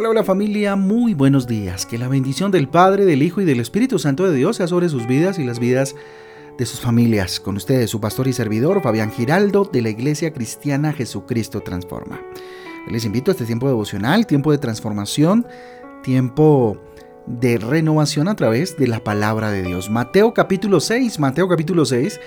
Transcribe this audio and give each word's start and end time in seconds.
Hola, 0.00 0.10
hola 0.10 0.22
familia, 0.22 0.76
muy 0.76 1.12
buenos 1.12 1.48
días. 1.48 1.84
Que 1.84 1.98
la 1.98 2.06
bendición 2.06 2.52
del 2.52 2.68
Padre, 2.68 3.04
del 3.04 3.20
Hijo 3.20 3.40
y 3.40 3.44
del 3.44 3.58
Espíritu 3.58 3.98
Santo 3.98 4.30
de 4.30 4.36
Dios 4.36 4.58
sea 4.58 4.68
sobre 4.68 4.88
sus 4.88 5.08
vidas 5.08 5.40
y 5.40 5.44
las 5.44 5.58
vidas 5.58 5.96
de 6.56 6.66
sus 6.66 6.78
familias. 6.78 7.40
Con 7.40 7.56
ustedes 7.56 7.90
su 7.90 8.00
pastor 8.00 8.28
y 8.28 8.32
servidor, 8.32 8.80
Fabián 8.80 9.10
Giraldo, 9.10 9.64
de 9.64 9.82
la 9.82 9.88
Iglesia 9.88 10.32
Cristiana 10.32 10.92
Jesucristo 10.92 11.62
Transforma. 11.62 12.20
Les 12.88 13.04
invito 13.06 13.32
a 13.32 13.34
este 13.34 13.44
tiempo 13.44 13.66
devocional, 13.66 14.28
tiempo 14.28 14.52
de 14.52 14.58
transformación, 14.58 15.44
tiempo 16.04 16.80
de 17.26 17.58
renovación 17.58 18.28
a 18.28 18.36
través 18.36 18.76
de 18.76 18.86
la 18.86 19.02
palabra 19.02 19.50
de 19.50 19.64
Dios. 19.64 19.90
Mateo 19.90 20.32
capítulo 20.32 20.78
6, 20.78 21.18
Mateo 21.18 21.48
capítulo 21.48 21.84
6 21.84 22.20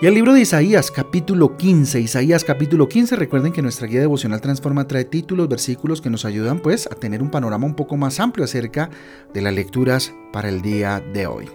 y 0.00 0.06
el 0.06 0.14
libro 0.14 0.32
de 0.32 0.42
Isaías, 0.42 0.92
capítulo 0.92 1.56
15. 1.56 1.98
Isaías, 1.98 2.44
capítulo 2.44 2.88
15. 2.88 3.16
Recuerden 3.16 3.52
que 3.52 3.62
nuestra 3.62 3.88
guía 3.88 3.98
devocional 3.98 4.40
Transforma 4.40 4.86
trae 4.86 5.04
títulos, 5.04 5.48
versículos 5.48 6.00
que 6.00 6.08
nos 6.08 6.24
ayudan 6.24 6.60
pues 6.60 6.86
a 6.86 6.94
tener 6.94 7.20
un 7.20 7.32
panorama 7.32 7.66
un 7.66 7.74
poco 7.74 7.96
más 7.96 8.20
amplio 8.20 8.44
acerca 8.44 8.90
de 9.34 9.42
las 9.42 9.52
lecturas 9.52 10.14
para 10.32 10.50
el 10.50 10.62
día 10.62 11.00
de 11.12 11.26
hoy. 11.26 11.46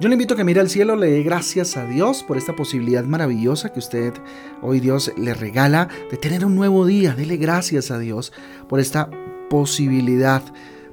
Yo 0.00 0.08
le 0.08 0.14
invito 0.14 0.32
a 0.32 0.36
que 0.38 0.44
mire 0.44 0.60
al 0.60 0.70
cielo, 0.70 0.96
le 0.96 1.10
dé 1.10 1.22
gracias 1.22 1.76
a 1.76 1.84
Dios 1.84 2.22
por 2.22 2.38
esta 2.38 2.56
posibilidad 2.56 3.04
maravillosa 3.04 3.74
que 3.74 3.80
usted 3.80 4.14
hoy 4.62 4.80
Dios 4.80 5.12
le 5.18 5.34
regala 5.34 5.88
de 6.10 6.16
tener 6.16 6.46
un 6.46 6.54
nuevo 6.54 6.86
día. 6.86 7.14
Dele 7.14 7.36
gracias 7.36 7.90
a 7.90 7.98
Dios 7.98 8.32
por 8.70 8.80
esta 8.80 9.10
posibilidad 9.50 10.42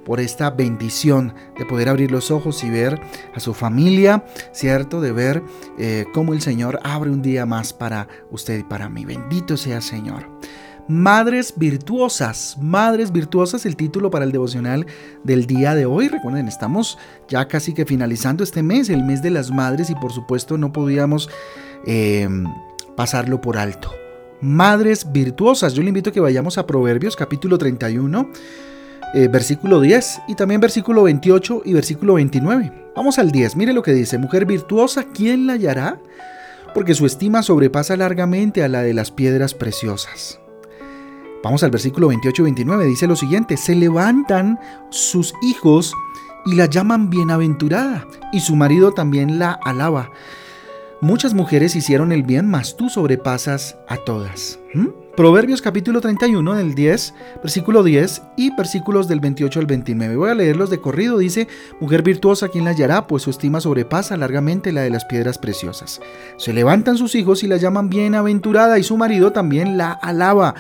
por 0.09 0.19
esta 0.19 0.49
bendición 0.49 1.35
de 1.55 1.67
poder 1.67 1.87
abrir 1.87 2.09
los 2.09 2.31
ojos 2.31 2.63
y 2.63 2.69
ver 2.71 2.99
a 3.35 3.39
su 3.39 3.53
familia, 3.53 4.25
¿cierto? 4.51 5.01
De 5.01 5.11
ver 5.11 5.43
eh, 5.77 6.05
cómo 6.15 6.33
el 6.33 6.41
Señor 6.41 6.79
abre 6.83 7.11
un 7.11 7.21
día 7.21 7.45
más 7.45 7.73
para 7.73 8.07
usted 8.31 8.57
y 8.57 8.63
para 8.63 8.89
mí. 8.89 9.05
Bendito 9.05 9.55
sea 9.55 9.81
Señor. 9.81 10.25
Madres 10.87 11.53
virtuosas, 11.55 12.57
Madres 12.59 13.11
virtuosas, 13.11 13.67
el 13.67 13.75
título 13.75 14.09
para 14.09 14.25
el 14.25 14.31
devocional 14.31 14.87
del 15.23 15.45
día 15.45 15.75
de 15.75 15.85
hoy. 15.85 16.07
Recuerden, 16.07 16.47
estamos 16.47 16.97
ya 17.27 17.47
casi 17.47 17.75
que 17.75 17.85
finalizando 17.85 18.43
este 18.43 18.63
mes, 18.63 18.89
el 18.89 19.03
mes 19.03 19.21
de 19.21 19.29
las 19.29 19.51
madres, 19.51 19.91
y 19.91 19.93
por 19.93 20.11
supuesto 20.11 20.57
no 20.57 20.73
podíamos 20.73 21.29
em, 21.85 22.45
pasarlo 22.97 23.41
por 23.41 23.59
alto. 23.59 23.91
Madres 24.41 25.11
virtuosas, 25.11 25.75
yo 25.75 25.83
le 25.83 25.89
invito 25.89 26.09
a 26.09 26.13
que 26.13 26.19
vayamos 26.19 26.57
a 26.57 26.65
Proverbios 26.65 27.15
capítulo 27.15 27.59
31 27.59 28.31
eh, 29.13 29.27
versículo 29.27 29.81
10 29.81 30.21
y 30.27 30.35
también 30.35 30.61
versículo 30.61 31.03
28 31.03 31.63
y 31.65 31.73
versículo 31.73 32.15
29. 32.15 32.71
Vamos 32.95 33.17
al 33.17 33.31
10, 33.31 33.55
mire 33.55 33.73
lo 33.73 33.81
que 33.81 33.93
dice, 33.93 34.17
mujer 34.17 34.45
virtuosa, 34.45 35.05
¿quién 35.13 35.47
la 35.47 35.53
hallará? 35.53 35.99
Porque 36.73 36.93
su 36.93 37.05
estima 37.05 37.41
sobrepasa 37.41 37.97
largamente 37.97 38.63
a 38.63 38.67
la 38.67 38.83
de 38.83 38.93
las 38.93 39.09
piedras 39.09 39.53
preciosas. 39.53 40.39
Vamos 41.43 41.63
al 41.63 41.71
versículo 41.71 42.09
28 42.09 42.41
y 42.41 42.45
29, 42.45 42.85
dice 42.85 43.07
lo 43.07 43.15
siguiente, 43.15 43.57
se 43.57 43.73
levantan 43.73 44.59
sus 44.89 45.33
hijos 45.41 45.93
y 46.45 46.55
la 46.55 46.65
llaman 46.65 47.09
bienaventurada, 47.09 48.05
y 48.31 48.41
su 48.41 48.55
marido 48.55 48.91
también 48.91 49.39
la 49.39 49.53
alaba. 49.63 50.11
Muchas 51.01 51.33
mujeres 51.33 51.75
hicieron 51.75 52.11
el 52.11 52.23
bien, 52.23 52.49
mas 52.49 52.75
tú 52.75 52.89
sobrepasas 52.89 53.77
a 53.87 53.97
todas. 53.97 54.59
¿Mm? 54.73 54.87
Proverbios 55.15 55.61
capítulo 55.61 55.99
31 55.99 56.55
del 56.55 56.75
10, 56.75 57.13
versículo 57.43 57.83
10 57.83 58.21
y 58.37 58.55
versículos 58.55 59.07
del 59.09 59.19
28 59.19 59.59
al 59.59 59.65
29. 59.65 60.15
Voy 60.15 60.29
a 60.29 60.35
leerlos 60.35 60.69
de 60.69 60.79
corrido. 60.79 61.17
Dice, 61.17 61.47
mujer 61.81 62.03
virtuosa, 62.03 62.47
¿quién 62.47 62.63
la 62.63 62.71
hallará? 62.71 63.05
Pues 63.05 63.23
su 63.23 63.29
estima 63.29 63.59
sobrepasa 63.59 64.15
largamente 64.15 64.71
la 64.71 64.81
de 64.81 64.89
las 64.89 65.03
piedras 65.05 65.37
preciosas. 65.37 65.99
Se 66.37 66.53
levantan 66.53 66.95
sus 66.97 67.15
hijos 67.15 67.43
y 67.43 67.47
la 67.47 67.57
llaman 67.57 67.89
bienaventurada 67.89 68.79
y 68.79 68.83
su 68.83 68.95
marido 68.95 69.31
también 69.31 69.77
la 69.77 69.91
alaba. 69.91 70.55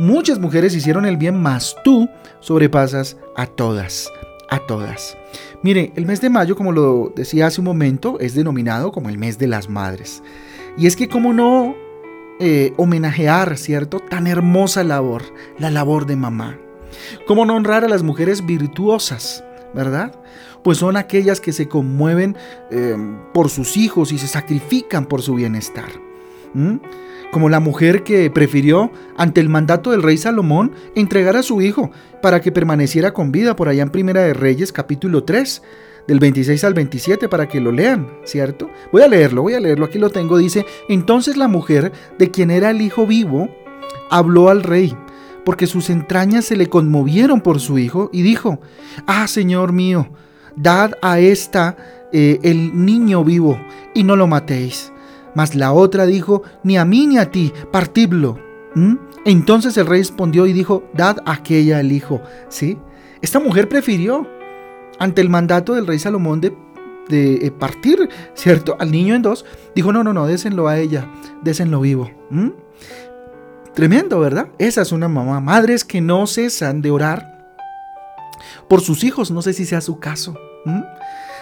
Muchas 0.00 0.40
mujeres 0.40 0.74
hicieron 0.74 1.06
el 1.06 1.16
bien, 1.16 1.40
mas 1.40 1.76
tú 1.84 2.08
sobrepasas 2.40 3.18
a 3.36 3.46
todas, 3.46 4.10
a 4.50 4.58
todas. 4.66 5.16
Mire, 5.62 5.92
el 5.94 6.06
mes 6.06 6.20
de 6.20 6.30
mayo, 6.30 6.56
como 6.56 6.72
lo 6.72 7.12
decía 7.14 7.46
hace 7.46 7.60
un 7.60 7.66
momento, 7.66 8.18
es 8.18 8.34
denominado 8.34 8.90
como 8.90 9.10
el 9.10 9.18
mes 9.18 9.38
de 9.38 9.46
las 9.46 9.68
madres. 9.68 10.24
Y 10.76 10.86
es 10.86 10.96
que 10.96 11.08
como 11.08 11.32
no 11.32 11.76
eh, 12.44 12.74
homenajear, 12.76 13.56
¿cierto? 13.56 14.00
Tan 14.00 14.26
hermosa 14.26 14.82
labor, 14.82 15.22
la 15.60 15.70
labor 15.70 16.06
de 16.06 16.16
mamá. 16.16 16.58
¿Cómo 17.24 17.46
no 17.46 17.54
honrar 17.54 17.84
a 17.84 17.88
las 17.88 18.02
mujeres 18.02 18.44
virtuosas, 18.44 19.44
verdad? 19.74 20.20
Pues 20.64 20.78
son 20.78 20.96
aquellas 20.96 21.40
que 21.40 21.52
se 21.52 21.68
conmueven 21.68 22.36
eh, 22.72 22.96
por 23.32 23.48
sus 23.48 23.76
hijos 23.76 24.10
y 24.10 24.18
se 24.18 24.26
sacrifican 24.26 25.06
por 25.06 25.22
su 25.22 25.36
bienestar. 25.36 25.88
Como 27.30 27.48
la 27.48 27.60
mujer 27.60 28.02
que 28.02 28.28
prefirió, 28.28 28.90
ante 29.16 29.40
el 29.40 29.48
mandato 29.48 29.92
del 29.92 30.02
rey 30.02 30.18
Salomón, 30.18 30.72
entregar 30.96 31.36
a 31.36 31.44
su 31.44 31.62
hijo 31.62 31.92
para 32.22 32.40
que 32.40 32.50
permaneciera 32.50 33.14
con 33.14 33.30
vida 33.30 33.54
por 33.54 33.68
allá 33.68 33.84
en 33.84 33.90
Primera 33.90 34.22
de 34.22 34.34
Reyes 34.34 34.72
capítulo 34.72 35.22
3 35.22 35.62
del 36.06 36.18
26 36.18 36.64
al 36.64 36.74
27 36.74 37.28
para 37.28 37.48
que 37.48 37.60
lo 37.60 37.72
lean, 37.72 38.08
¿cierto? 38.24 38.70
Voy 38.92 39.02
a 39.02 39.08
leerlo, 39.08 39.42
voy 39.42 39.54
a 39.54 39.60
leerlo, 39.60 39.86
aquí 39.86 39.98
lo 39.98 40.10
tengo, 40.10 40.38
dice, 40.38 40.66
entonces 40.88 41.36
la 41.36 41.48
mujer 41.48 41.92
de 42.18 42.30
quien 42.30 42.50
era 42.50 42.70
el 42.70 42.80
hijo 42.80 43.06
vivo 43.06 43.48
habló 44.10 44.48
al 44.48 44.62
rey, 44.62 44.96
porque 45.44 45.66
sus 45.66 45.90
entrañas 45.90 46.44
se 46.44 46.56
le 46.56 46.68
conmovieron 46.68 47.40
por 47.40 47.60
su 47.60 47.78
hijo, 47.78 48.10
y 48.12 48.22
dijo, 48.22 48.60
ah, 49.06 49.26
Señor 49.26 49.72
mío, 49.72 50.08
dad 50.56 50.92
a 51.02 51.18
esta 51.18 51.76
eh, 52.12 52.38
el 52.42 52.84
niño 52.84 53.24
vivo, 53.24 53.58
y 53.94 54.04
no 54.04 54.16
lo 54.16 54.26
matéis. 54.26 54.92
Mas 55.34 55.54
la 55.54 55.72
otra 55.72 56.04
dijo, 56.04 56.42
ni 56.62 56.76
a 56.76 56.84
mí 56.84 57.06
ni 57.06 57.18
a 57.18 57.30
ti, 57.30 57.52
partidlo. 57.70 58.38
¿Mm? 58.74 58.96
Entonces 59.24 59.76
el 59.76 59.86
rey 59.86 60.00
respondió 60.00 60.46
y 60.46 60.52
dijo, 60.52 60.84
dad 60.94 61.18
aquella 61.24 61.80
el 61.80 61.92
hijo. 61.92 62.20
¿Sí? 62.48 62.76
Esta 63.22 63.38
mujer 63.38 63.68
prefirió 63.68 64.26
ante 64.98 65.20
el 65.20 65.28
mandato 65.28 65.74
del 65.74 65.86
rey 65.86 65.98
Salomón 65.98 66.40
de, 66.40 66.56
de 67.08 67.46
eh, 67.46 67.50
partir, 67.50 68.08
¿cierto? 68.34 68.76
Al 68.78 68.90
niño 68.90 69.14
en 69.14 69.22
dos, 69.22 69.44
dijo, 69.74 69.92
no, 69.92 70.04
no, 70.04 70.12
no, 70.12 70.26
désenlo 70.26 70.68
a 70.68 70.78
ella, 70.78 71.10
désenlo 71.42 71.80
vivo. 71.80 72.10
Tremendo, 73.74 74.20
¿verdad? 74.20 74.48
Esa 74.58 74.82
es 74.82 74.92
una 74.92 75.08
mamá. 75.08 75.40
Madres 75.40 75.84
que 75.84 76.00
no 76.00 76.26
cesan 76.26 76.82
de 76.82 76.90
orar 76.90 77.32
por 78.68 78.80
sus 78.80 79.04
hijos, 79.04 79.30
no 79.30 79.42
sé 79.42 79.52
si 79.52 79.64
sea 79.64 79.80
su 79.80 79.98
caso. 79.98 80.38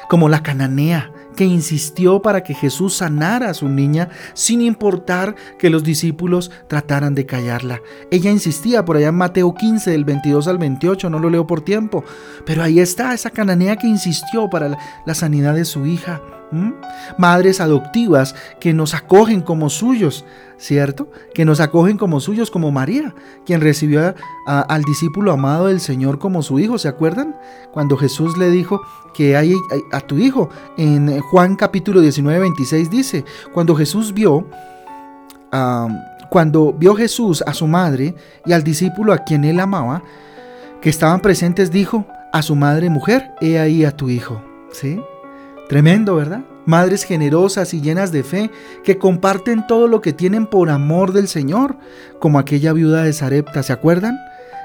Como 0.09 0.29
la 0.29 0.43
cananea, 0.43 1.13
que 1.41 1.47
insistió 1.47 2.21
para 2.21 2.43
que 2.43 2.53
Jesús 2.53 2.97
sanara 2.97 3.49
a 3.49 3.55
su 3.55 3.67
niña 3.67 4.11
sin 4.35 4.61
importar 4.61 5.35
que 5.59 5.71
los 5.71 5.83
discípulos 5.83 6.51
trataran 6.69 7.15
de 7.15 7.25
callarla. 7.25 7.81
Ella 8.11 8.31
insistía 8.31 8.85
por 8.85 8.99
allá 8.99 9.09
en 9.09 9.15
Mateo 9.15 9.55
15 9.55 9.91
del 9.91 10.05
22 10.05 10.49
al 10.49 10.59
28, 10.59 11.09
no 11.09 11.19
lo 11.19 11.31
leo 11.31 11.47
por 11.47 11.63
tiempo, 11.63 12.05
pero 12.45 12.63
ahí 12.63 12.79
está 12.79 13.15
esa 13.15 13.31
cananea 13.31 13.77
que 13.77 13.87
insistió 13.87 14.51
para 14.51 14.77
la, 15.07 15.15
sanidad 15.15 15.55
de 15.55 15.65
su 15.65 15.87
hija. 15.87 16.21
Madres 17.17 17.61
adoptivas 17.61 18.35
que 18.59 18.73
nos 18.73 18.95
acogen 18.95 19.41
como 19.41 19.71
suyos, 19.71 20.25
¿cierto? 20.59 21.09
Que 21.33 21.45
nos 21.45 21.61
acogen 21.61 21.97
como 21.97 22.21
suyos, 22.21 22.51
como 22.51 22.73
María, 22.73 23.15
quien 23.47 23.61
recibió 23.61 24.15
al 24.47 24.83
discípulo 24.83 25.33
amado 25.33 25.67
del 25.67 25.81
Señor 25.81 26.19
como 26.19 26.43
su 26.43 26.59
hijo, 26.59 26.77
¿se 26.79 26.89
acuerdan? 26.89 27.37
Cuando 27.73 27.97
Jesús 27.97 28.37
le 28.37 28.51
dijo 28.51 28.81
que 29.15 29.37
hay, 29.37 29.55
a 29.93 30.01
tu 30.01 30.19
hijo, 30.19 30.51
en 30.77 31.21
Juan 31.21 31.57
capítulo 31.57 32.01
19, 32.01 32.41
26 32.41 32.91
dice, 32.91 33.25
cuando 33.53 33.77
Jesús 33.77 34.13
vio, 34.13 34.45
cuando 36.31 36.73
vio 36.73 36.95
Jesús 36.95 37.43
a 37.47 37.55
su 37.55 37.67
madre 37.67 38.15
y 38.45 38.53
al 38.53 38.65
discípulo 38.65 39.13
a 39.13 39.19
quien 39.19 39.45
él 39.45 39.61
amaba, 39.61 40.03
que 40.81 40.91
estaban 40.91 41.21
presentes, 41.21 41.71
dijo 41.71 42.07
a 42.33 42.43
su 42.43 42.57
madre, 42.57 42.91
mujer, 42.91 43.33
he 43.41 43.59
ahí 43.59 43.85
a 43.85 43.97
tu 43.97 44.09
hijo, 44.09 44.43
¿sí? 44.73 45.01
Tremendo, 45.71 46.17
¿verdad? 46.17 46.41
Madres 46.67 47.05
generosas 47.05 47.75
y 47.75 47.81
llenas 47.81 48.11
de 48.11 48.25
fe 48.25 48.51
que 48.83 48.99
comparten 48.99 49.69
todo 49.69 49.87
lo 49.87 50.01
que 50.01 50.13
tienen 50.13 50.49
por 50.49 50.69
amor 50.69 51.13
del 51.13 51.29
Señor, 51.29 51.77
como 52.19 52.41
aquella 52.41 52.73
viuda 52.73 53.05
de 53.05 53.13
Sarepta, 53.13 53.63
¿se 53.63 53.73
acuerdan? 53.73 54.19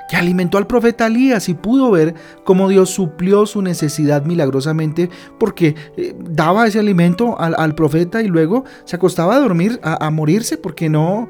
Que 0.09 0.15
alimentó 0.15 0.57
al 0.57 0.65
profeta 0.65 1.05
Elías 1.05 1.47
y 1.47 1.53
pudo 1.53 1.91
ver 1.91 2.15
cómo 2.43 2.69
Dios 2.69 2.89
suplió 2.89 3.45
su 3.45 3.61
necesidad 3.61 4.25
milagrosamente 4.25 5.11
porque 5.39 5.75
eh, 5.95 6.15
daba 6.19 6.65
ese 6.65 6.79
alimento 6.79 7.39
al, 7.39 7.75
profeta 7.75 8.23
y 8.23 8.27
luego 8.27 8.65
se 8.85 8.95
acostaba 8.95 9.35
a 9.35 9.39
dormir, 9.39 9.79
a, 9.83 10.09
morirse 10.09 10.57
porque 10.57 10.89
no, 10.89 11.27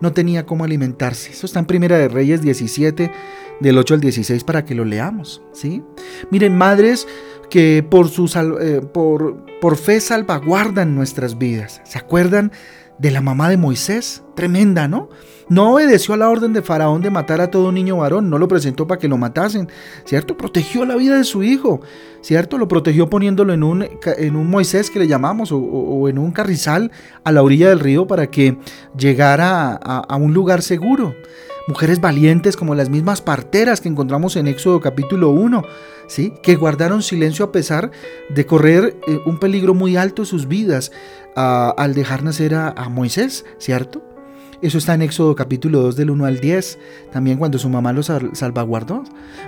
no 0.00 0.10
tenía 0.10 0.46
cómo 0.46 0.64
alimentarse. 0.64 1.30
Eso 1.30 1.46
está 1.46 1.60
en 1.60 1.66
Primera 1.66 1.96
de 1.96 2.08
Reyes 2.08 2.42
17, 2.42 3.08
del 3.62 3.78
8 3.78 3.94
al 3.94 4.00
16 4.00 4.44
para 4.44 4.64
que 4.64 4.74
lo 4.74 4.84
leamos, 4.84 5.42
¿sí? 5.52 5.82
Miren, 6.30 6.56
madres 6.56 7.06
que 7.48 7.84
por, 7.88 8.08
su 8.08 8.26
eh, 8.60 8.80
por, 8.80 9.44
por 9.60 9.76
fe 9.76 10.00
salvaguardan 10.00 10.94
nuestras 10.94 11.38
vidas. 11.38 11.80
¿Se 11.84 11.98
acuerdan 11.98 12.52
de 12.98 13.10
la 13.10 13.20
mamá 13.20 13.48
de 13.48 13.56
Moisés? 13.56 14.22
Tremenda, 14.34 14.88
¿no? 14.88 15.08
No 15.48 15.74
obedeció 15.74 16.14
a 16.14 16.16
la 16.16 16.30
orden 16.30 16.54
de 16.54 16.62
Faraón 16.62 17.02
de 17.02 17.10
matar 17.10 17.42
a 17.42 17.50
todo 17.50 17.70
niño 17.72 17.98
varón, 17.98 18.30
no 18.30 18.38
lo 18.38 18.48
presentó 18.48 18.86
para 18.86 18.98
que 18.98 19.08
lo 19.08 19.18
matasen, 19.18 19.68
¿cierto? 20.04 20.34
Protegió 20.34 20.86
la 20.86 20.96
vida 20.96 21.18
de 21.18 21.24
su 21.24 21.42
hijo, 21.42 21.82
¿cierto? 22.22 22.56
Lo 22.56 22.68
protegió 22.68 23.10
poniéndolo 23.10 23.52
en 23.52 23.62
un, 23.62 23.86
en 24.16 24.36
un 24.36 24.48
Moisés 24.48 24.88
que 24.88 24.98
le 24.98 25.08
llamamos 25.08 25.50
o, 25.52 26.08
en 26.08 26.16
un 26.16 26.32
carrizal 26.32 26.90
a 27.22 27.32
la 27.32 27.42
orilla 27.42 27.68
del 27.68 27.80
río 27.80 28.06
para 28.06 28.30
que 28.30 28.56
llegara 28.96 29.72
a, 29.72 29.98
a 30.08 30.16
un 30.16 30.32
lugar 30.32 30.62
seguro. 30.62 31.14
Mujeres 31.68 32.00
valientes 32.00 32.56
como 32.56 32.74
las 32.74 32.90
mismas 32.90 33.20
parteras 33.20 33.80
que 33.80 33.88
encontramos 33.88 34.36
en 34.36 34.48
Éxodo 34.48 34.80
capítulo 34.80 35.30
1, 35.30 35.64
¿sí? 36.06 36.32
que 36.42 36.56
guardaron 36.56 37.02
silencio 37.02 37.44
a 37.44 37.52
pesar 37.52 37.90
de 38.28 38.46
correr 38.46 38.96
eh, 39.06 39.18
un 39.26 39.38
peligro 39.38 39.74
muy 39.74 39.96
alto 39.96 40.22
en 40.22 40.26
sus 40.26 40.48
vidas 40.48 40.92
al 41.34 41.94
dejar 41.94 42.22
nacer 42.22 42.54
a, 42.54 42.68
a 42.68 42.90
Moisés, 42.90 43.46
¿cierto? 43.58 44.02
Eso 44.62 44.78
está 44.78 44.94
en 44.94 45.02
Éxodo 45.02 45.34
capítulo 45.34 45.82
2 45.82 45.96
del 45.96 46.10
1 46.10 46.24
al 46.24 46.38
10, 46.38 46.78
también 47.10 47.36
cuando 47.36 47.58
su 47.58 47.68
mamá 47.68 47.92
los 47.92 48.12
salvaguardó. 48.32 49.02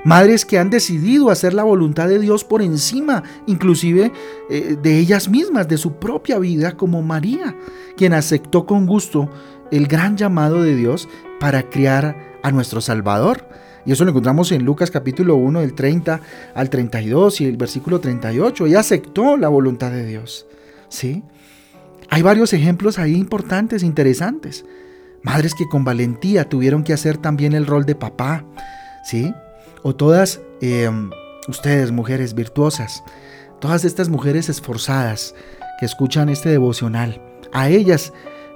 Madres 0.05 0.44
que 0.44 0.58
han 0.58 0.70
decidido 0.70 1.31
hacer 1.31 1.55
la 1.55 1.62
voluntad 1.62 2.08
de 2.08 2.19
Dios 2.19 2.43
por 2.43 2.62
encima, 2.62 3.22
inclusive 3.46 4.10
eh, 4.50 4.76
de 4.82 4.99
ellas 4.99 5.28
mismas, 5.28 5.69
de 5.69 5.78
su 5.78 5.93
propia 6.00 6.40
vida, 6.40 6.76
como 6.76 7.00
María, 7.00 7.55
quien 7.96 8.12
aceptó 8.12 8.67
con 8.67 8.87
gusto 8.87 9.31
el 9.70 9.87
gran 9.87 10.17
llamado 10.17 10.62
de 10.62 10.75
Dios 10.75 11.08
para 11.40 11.69
criar 11.70 12.16
a 12.42 12.50
nuestro 12.50 12.81
Salvador. 12.81 13.48
Y 13.86 13.92
eso 13.92 14.04
lo 14.04 14.10
encontramos 14.10 14.50
en 14.52 14.64
Lucas 14.64 14.90
capítulo 14.90 15.36
1 15.36 15.60
del 15.60 15.75
30 15.75 16.20
al 16.54 16.70
32 16.70 17.40
y 17.42 17.46
el 17.46 17.56
versículo 17.56 18.00
38. 18.00 18.66
Ella 18.66 18.81
aceptó 18.81 19.36
la 19.36 19.48
voluntad 19.48 19.90
de 19.90 20.06
Dios. 20.06 20.46
¿Sí? 20.88 21.22
Hay 22.10 22.22
varios 22.22 22.52
ejemplos 22.52 22.98
ahí 22.98 23.14
importantes, 23.14 23.82
interesantes. 23.82 24.64
Madres 25.22 25.54
que 25.54 25.66
con 25.66 25.84
valentía 25.84 26.48
tuvieron 26.48 26.84
que 26.84 26.92
hacer 26.92 27.16
también 27.16 27.54
el 27.54 27.66
rol 27.66 27.86
de 27.86 27.94
papá, 27.94 28.44
¿sí? 29.04 29.32
O 29.82 29.94
todas 29.94 30.40
eh, 30.60 30.90
ustedes, 31.48 31.92
mujeres 31.92 32.34
virtuosas, 32.34 33.02
todas 33.58 33.84
estas 33.84 34.10
mujeres 34.10 34.48
esforzadas 34.48 35.34
que 35.81 35.86
escuchan 35.86 36.28
este 36.28 36.50
devocional, 36.50 37.22
a 37.52 37.69
ellas 37.69 38.12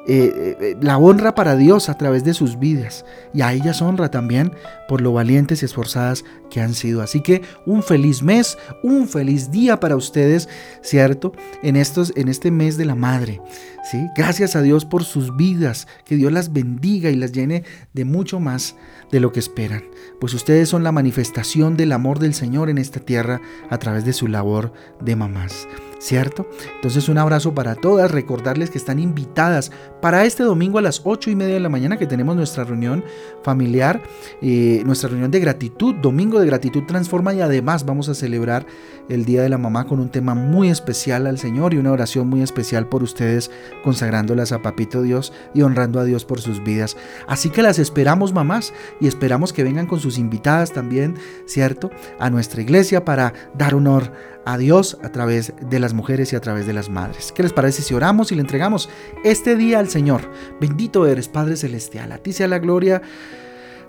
eh, 0.06 0.56
eh, 0.60 0.76
la 0.80 0.96
honra 0.96 1.34
para 1.34 1.56
Dios 1.56 1.88
a 1.88 1.98
través 1.98 2.24
de 2.24 2.32
sus 2.32 2.58
vidas 2.58 3.04
y 3.34 3.42
a 3.42 3.52
ellas 3.52 3.82
honra 3.82 4.10
también 4.10 4.52
por 4.88 5.00
lo 5.02 5.12
valientes 5.12 5.62
y 5.62 5.66
esforzadas 5.66 6.24
que 6.50 6.60
han 6.60 6.74
sido. 6.74 7.02
Así 7.02 7.20
que 7.20 7.42
un 7.66 7.82
feliz 7.82 8.22
mes, 8.22 8.56
un 8.82 9.06
feliz 9.06 9.50
día 9.50 9.80
para 9.80 9.96
ustedes, 9.96 10.48
¿cierto? 10.80 11.32
En, 11.62 11.76
estos, 11.76 12.12
en 12.16 12.28
este 12.28 12.50
mes 12.50 12.78
de 12.78 12.86
la 12.86 12.94
madre. 12.94 13.42
¿sí? 13.90 14.06
Gracias 14.16 14.56
a 14.56 14.62
Dios 14.62 14.84
por 14.84 15.04
sus 15.04 15.36
vidas, 15.36 15.86
que 16.04 16.16
Dios 16.16 16.32
las 16.32 16.52
bendiga 16.52 17.10
y 17.10 17.16
las 17.16 17.32
llene 17.32 17.64
de 17.92 18.04
mucho 18.04 18.40
más 18.40 18.76
de 19.10 19.20
lo 19.20 19.32
que 19.32 19.40
esperan. 19.40 19.84
Pues 20.20 20.32
ustedes 20.32 20.68
son 20.68 20.84
la 20.84 20.92
manifestación 20.92 21.76
del 21.76 21.92
amor 21.92 22.18
del 22.18 22.34
Señor 22.34 22.70
en 22.70 22.78
esta 22.78 23.00
tierra 23.00 23.40
a 23.68 23.78
través 23.78 24.04
de 24.04 24.12
su 24.12 24.26
labor 24.26 24.72
de 25.00 25.16
mamás. 25.16 25.66
¿Cierto? 25.98 26.46
Entonces 26.76 27.08
un 27.08 27.18
abrazo 27.18 27.54
para 27.54 27.74
todas, 27.74 28.10
recordarles 28.10 28.70
que 28.70 28.78
están 28.78 28.98
invitadas 28.98 29.70
para 30.00 30.24
este 30.24 30.42
domingo 30.42 30.78
a 30.78 30.82
las 30.82 31.02
8 31.04 31.30
y 31.30 31.36
media 31.36 31.54
de 31.54 31.60
la 31.60 31.68
mañana 31.68 31.98
que 31.98 32.06
tenemos 32.06 32.36
nuestra 32.36 32.64
reunión 32.64 33.04
familiar, 33.42 34.02
eh, 34.40 34.82
nuestra 34.84 35.08
reunión 35.08 35.30
de 35.30 35.40
gratitud, 35.40 35.94
domingo 35.96 36.40
de 36.40 36.46
gratitud 36.46 36.84
transforma 36.84 37.34
y 37.34 37.40
además 37.40 37.84
vamos 37.84 38.08
a 38.08 38.14
celebrar 38.14 38.66
el 39.08 39.24
Día 39.24 39.42
de 39.42 39.48
la 39.48 39.58
Mamá 39.58 39.86
con 39.86 40.00
un 40.00 40.10
tema 40.10 40.34
muy 40.34 40.68
especial 40.68 41.26
al 41.26 41.38
Señor 41.38 41.74
y 41.74 41.78
una 41.78 41.92
oración 41.92 42.28
muy 42.28 42.42
especial 42.42 42.88
por 42.88 43.02
ustedes, 43.02 43.50
consagrándolas 43.82 44.52
a 44.52 44.62
Papito 44.62 45.02
Dios 45.02 45.32
y 45.54 45.62
honrando 45.62 45.98
a 45.98 46.04
Dios 46.04 46.24
por 46.24 46.40
sus 46.40 46.62
vidas. 46.62 46.96
Así 47.26 47.50
que 47.50 47.62
las 47.62 47.78
esperamos 47.78 48.32
mamás 48.32 48.72
y 49.00 49.06
esperamos 49.06 49.52
que 49.52 49.64
vengan 49.64 49.86
con 49.86 50.00
sus 50.00 50.18
invitadas 50.18 50.72
también, 50.72 51.16
¿cierto? 51.46 51.90
A 52.18 52.30
nuestra 52.30 52.62
iglesia 52.62 53.04
para 53.04 53.32
dar 53.54 53.74
honor 53.74 54.12
a 54.44 54.56
Dios 54.56 54.98
a 55.02 55.10
través 55.10 55.52
de 55.60 55.78
mujeres 55.94 56.32
y 56.32 56.36
a 56.36 56.40
través 56.40 56.66
de 56.66 56.72
las 56.72 56.88
madres. 56.88 57.32
¿Qué 57.32 57.42
les 57.42 57.52
parece 57.52 57.82
si 57.82 57.94
oramos 57.94 58.32
y 58.32 58.34
le 58.34 58.40
entregamos 58.40 58.88
este 59.24 59.56
día 59.56 59.78
al 59.78 59.88
Señor? 59.88 60.22
Bendito 60.60 61.06
eres, 61.06 61.28
Padre 61.28 61.56
Celestial. 61.56 62.12
A 62.12 62.18
ti 62.18 62.32
sea 62.32 62.48
la 62.48 62.58
gloria. 62.58 63.02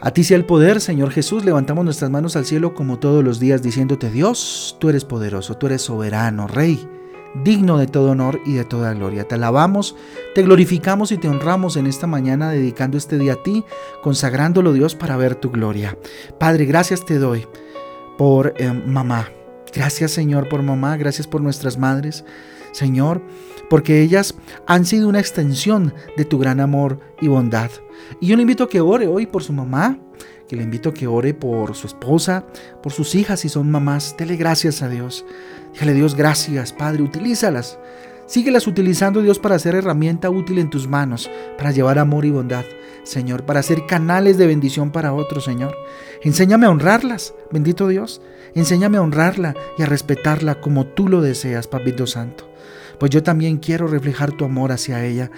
A 0.01 0.12
ti 0.12 0.24
sea 0.24 0.38
el 0.38 0.46
poder, 0.46 0.80
Señor 0.80 1.12
Jesús. 1.12 1.44
Levantamos 1.44 1.84
nuestras 1.84 2.10
manos 2.10 2.36
al 2.36 2.46
cielo 2.46 2.74
como 2.74 3.00
todos 3.00 3.24
los 3.24 3.40
días 3.40 3.62
diciéndote, 3.62 4.10
Dios, 4.10 4.78
tú 4.80 4.90
eres 4.90 5.04
poderoso, 5.04 5.56
tú 5.57 5.66
eres 5.66 5.81
soberano, 5.81 6.48
Rey, 6.48 6.88
digno 7.44 7.78
de 7.78 7.88
todo 7.88 8.12
honor 8.12 8.40
y 8.46 8.54
de 8.54 8.63
toda 8.63 8.94
gloria. 8.94 9.28
Te 9.28 9.36
alabamos, 9.36 9.98
te 10.36 10.44
glorificamos 10.44 11.12
y 11.12 11.18
te 11.18 11.28
honramos 11.28 11.75
en 11.75 11.86
esta 11.86 12.07
mañana 12.07 12.50
dedicando 12.50 12.98
este 12.98 13.18
día 13.18 13.34
a 13.34 13.44
ti, 13.44 13.66
consagrándolo 14.01 14.72
Dios 14.72 14.96
para 14.96 15.18
ver 15.18 15.36
tu 15.36 15.51
gloria. 15.51 15.98
Padre, 16.40 16.66
gracias 16.66 17.06
te 17.06 17.19
doy 17.19 17.46
por 18.18 18.54
eh, 18.57 18.72
mamá. 18.72 19.28
Gracias 19.74 20.12
Señor 20.12 20.50
por 20.50 20.62
mamá, 20.63 20.98
gracias 20.98 21.27
por 21.27 21.42
nuestras 21.42 21.77
madres, 21.77 22.25
Señor, 22.71 23.21
porque 23.69 24.01
ellas 24.01 24.36
han 24.68 24.86
sido 24.86 25.07
una 25.07 25.19
extensión 25.19 25.94
de 26.18 26.25
tu 26.25 26.39
gran 26.39 26.60
amor 26.60 27.00
y 27.21 27.27
bondad. 27.27 27.69
Y 28.19 28.27
yo 28.27 28.36
le 28.36 28.42
invito 28.42 28.63
a 28.63 28.69
que 28.69 28.81
ore 28.81 29.07
hoy 29.07 29.25
por 29.25 29.44
su 29.44 29.54
mamá, 29.54 30.00
que 30.48 30.56
le 30.56 30.63
invito 30.63 30.89
a 30.89 30.94
que 30.94 31.06
ore 31.06 31.33
por 31.33 31.75
su 31.75 31.86
esposa, 31.86 32.45
por 32.81 32.92
sus 32.92 33.13
hijas 33.13 33.42
si 33.42 33.50
son 33.50 33.69
mamás. 33.69 34.16
Dele 34.18 34.36
gracias 34.36 34.81
a 34.81 34.89
Dios. 34.89 35.25
Dígale 35.74 35.94
Dios, 35.94 36.15
gracias, 36.15 36.74
Padre, 36.74 37.04
utilízalas. 37.04 37.77
Síguelas 38.30 38.68
utilizando, 38.68 39.24
Dios, 39.24 39.40
para 39.40 39.58
ser 39.58 39.74
herramienta 39.74 40.30
útil 40.30 40.60
en 40.60 40.70
tus 40.70 40.88
manos, 40.88 41.31
para 41.58 41.72
llevar 41.72 41.98
amor 41.98 42.26
y 42.26 42.30
bondad, 42.30 42.64
Señor, 43.02 43.44
para 43.44 43.64
ser 43.64 43.88
canales 43.88 44.38
de 44.38 44.46
bendición 44.46 44.92
para 44.92 45.14
otros, 45.14 45.46
Señor. 45.46 45.76
Enséñame 46.22 46.68
a 46.68 46.70
honrarlas, 46.70 47.34
bendito 47.52 47.88
Dios. 47.88 48.22
Enséñame 48.54 49.00
a 49.00 49.02
honrarla 49.02 49.56
y 49.80 49.81
a 49.81 49.88
respetarla 49.88 50.62
como 50.62 50.86
tú 50.86 51.10
lo 51.10 51.22
deseas, 51.22 51.66
Papito 51.66 52.06
Santo. 52.06 52.48
Pues 53.00 53.10
yo 53.10 53.24
también 53.24 53.58
quiero 53.58 53.88
reflejar 53.88 54.32
tu 54.32 54.46
amor 54.46 54.72
hacia 54.72 55.04
ella, 55.04 55.32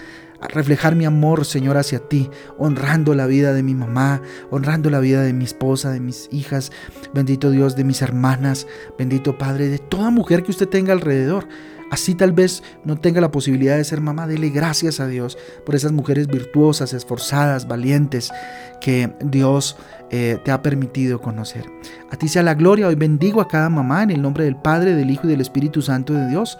reflejar 0.49 0.95
mi 0.97 1.05
amor, 1.05 1.45
Señor, 1.45 1.77
hacia 1.77 1.99
ti, 1.99 2.29
honrando 2.57 3.15
la 3.15 3.25
vida 3.25 3.53
de 3.53 3.63
mi 3.63 3.73
mamá, 3.73 4.21
honrando 4.49 4.89
la 4.89 4.99
vida 4.99 5.21
de 5.21 5.31
mi 5.31 5.45
esposa, 5.45 5.91
de 5.91 6.01
mis 6.01 6.27
hijas, 6.29 6.73
bendito 7.13 7.51
Dios, 7.51 7.77
de 7.77 7.85
mis 7.85 8.01
hermanas, 8.01 8.67
bendito 8.97 9.37
Padre, 9.37 9.69
de 9.69 9.77
toda 9.77 10.09
mujer 10.09 10.43
que 10.43 10.51
usted 10.51 10.67
tenga 10.67 10.91
alrededor. 10.91 11.47
Así 11.91 12.15
tal 12.15 12.31
vez 12.31 12.63
no 12.85 12.97
tenga 12.97 13.19
la 13.19 13.31
posibilidad 13.31 13.75
de 13.75 13.83
ser 13.83 13.99
mamá, 13.99 14.25
dele 14.25 14.49
gracias 14.49 15.01
a 15.01 15.07
Dios 15.07 15.37
por 15.65 15.75
esas 15.75 15.91
mujeres 15.91 16.27
virtuosas, 16.27 16.93
esforzadas, 16.93 17.67
valientes 17.67 18.31
que 18.79 19.13
Dios 19.19 19.75
eh, 20.09 20.39
te 20.45 20.51
ha 20.51 20.61
permitido 20.61 21.21
conocer. 21.21 21.65
A 22.09 22.15
ti 22.15 22.29
sea 22.29 22.43
la 22.43 22.53
gloria, 22.53 22.87
hoy 22.87 22.95
bendigo 22.95 23.41
a 23.41 23.49
cada 23.49 23.69
mamá 23.69 24.03
en 24.03 24.11
el 24.11 24.21
nombre 24.21 24.45
del 24.45 24.55
Padre, 24.55 24.95
del 24.95 25.11
Hijo 25.11 25.27
y 25.27 25.31
del 25.31 25.41
Espíritu 25.41 25.81
Santo 25.81 26.13
de 26.13 26.29
Dios. 26.29 26.57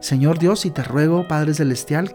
Señor 0.00 0.38
Dios, 0.38 0.66
y 0.66 0.70
te 0.70 0.82
ruego, 0.82 1.28
Padre 1.28 1.54
Celestial, 1.54 2.12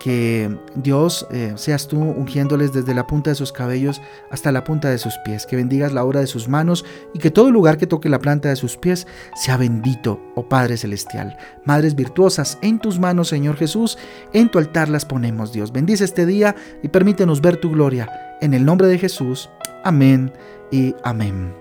que 0.00 0.58
Dios 0.74 1.26
eh, 1.30 1.52
seas 1.56 1.86
tú 1.86 2.00
ungiéndoles 2.00 2.72
desde 2.72 2.94
la 2.94 3.06
punta 3.06 3.30
de 3.30 3.36
sus 3.36 3.52
cabellos 3.52 4.00
hasta 4.30 4.50
la 4.50 4.64
punta 4.64 4.88
de 4.88 4.98
sus 4.98 5.16
pies, 5.24 5.46
que 5.46 5.56
bendigas 5.56 5.92
la 5.92 6.04
obra 6.04 6.20
de 6.20 6.26
sus 6.26 6.48
manos 6.48 6.84
y 7.14 7.18
que 7.18 7.30
todo 7.30 7.50
lugar 7.50 7.76
que 7.76 7.86
toque 7.86 8.08
la 8.08 8.18
planta 8.18 8.48
de 8.48 8.56
sus 8.56 8.76
pies 8.76 9.06
sea 9.36 9.56
bendito, 9.56 10.20
oh 10.34 10.48
Padre 10.48 10.76
Celestial. 10.76 11.36
Madres 11.64 11.94
virtuosas, 11.94 12.58
en 12.62 12.78
tus 12.78 12.98
manos, 12.98 13.28
Señor 13.28 13.56
Jesús, 13.56 13.98
en 14.32 14.50
tu 14.50 14.58
altar 14.58 14.88
las 14.88 15.04
ponemos, 15.04 15.52
Dios. 15.52 15.70
Bendice 15.70 16.04
este 16.04 16.26
día 16.26 16.56
y 16.82 16.88
permítenos 16.88 17.42
ver 17.42 17.58
tu 17.58 17.70
gloria. 17.70 18.08
En 18.40 18.54
el 18.54 18.64
nombre 18.64 18.88
de 18.88 18.98
Jesús. 18.98 19.50
Amén 19.84 20.32
y 20.70 20.94
amén. 21.04 21.54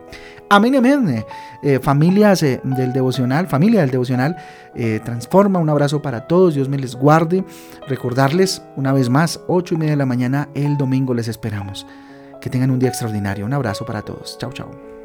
Amén, 0.52 0.76
amén. 0.76 1.26
Eh, 1.62 1.80
familias 1.80 2.42
eh, 2.42 2.60
del 2.64 2.92
devocional, 2.92 3.48
familia 3.48 3.82
del 3.82 3.92
devocional, 3.92 4.36
eh, 4.74 5.00
transforma. 5.06 5.60
Un 5.60 5.70
abrazo 5.70 6.02
para 6.02 6.28
todos. 6.28 6.56
Dios 6.56 6.68
me 6.68 6.80
les 6.80 6.96
guarde. 6.96 7.44
Recordarles 7.88 8.64
una 8.76 8.92
vez 8.92 9.10
más, 9.10 9.40
ocho 9.48 9.76
y 9.76 9.78
media 9.78 9.92
de 9.92 9.98
la 9.98 10.08
mañana, 10.08 10.50
el 10.56 10.76
domingo 10.76 11.14
les 11.14 11.28
esperamos. 11.28 11.86
Que 12.42 12.50
tengan 12.50 12.72
un 12.72 12.80
día 12.80 12.90
extraordinario. 12.90 13.46
Un 13.46 13.54
abrazo 13.54 13.86
para 13.86 14.02
todos. 14.02 14.38
Chao, 14.40 14.52
chao. 14.52 14.99